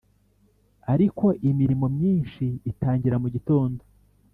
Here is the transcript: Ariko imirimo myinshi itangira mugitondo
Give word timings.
Ariko 0.93 1.25
imirimo 1.49 1.85
myinshi 1.95 2.45
itangira 2.71 3.15
mugitondo 3.23 3.81